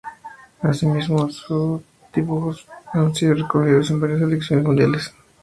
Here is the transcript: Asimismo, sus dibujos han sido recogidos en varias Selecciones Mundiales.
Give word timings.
Asimismo, 0.63 1.29
sus 1.29 1.81
dibujos 2.15 2.65
han 2.91 3.13
sido 3.13 3.35
recogidos 3.35 3.91
en 3.91 4.01
varias 4.01 4.19
Selecciones 4.21 4.65
Mundiales. 4.65 5.13